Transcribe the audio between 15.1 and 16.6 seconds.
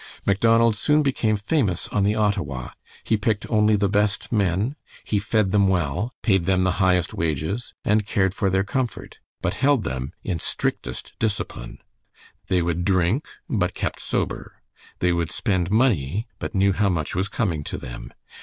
would spend money but